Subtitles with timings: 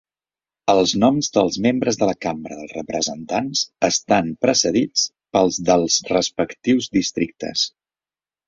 [0.71, 5.05] Els noms dels membres de la Cambra dels Representants estan precedits
[5.37, 7.69] pels dels respectius districtes.